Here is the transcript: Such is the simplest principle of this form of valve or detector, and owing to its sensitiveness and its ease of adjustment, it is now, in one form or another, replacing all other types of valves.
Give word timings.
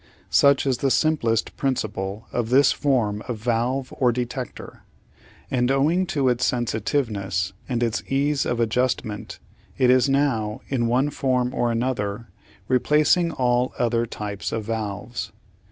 Such 0.31 0.65
is 0.65 0.79
the 0.79 0.89
simplest 0.89 1.55
principle 1.57 2.25
of 2.31 2.49
this 2.49 2.71
form 2.71 3.21
of 3.27 3.37
valve 3.37 3.93
or 3.95 4.11
detector, 4.11 4.81
and 5.51 5.69
owing 5.69 6.07
to 6.07 6.27
its 6.27 6.43
sensitiveness 6.43 7.53
and 7.69 7.83
its 7.83 8.01
ease 8.09 8.43
of 8.43 8.59
adjustment, 8.59 9.37
it 9.77 9.91
is 9.91 10.09
now, 10.09 10.61
in 10.69 10.87
one 10.87 11.11
form 11.11 11.53
or 11.53 11.71
another, 11.71 12.29
replacing 12.67 13.31
all 13.31 13.73
other 13.77 14.07
types 14.07 14.51
of 14.51 14.63
valves. 14.65 15.31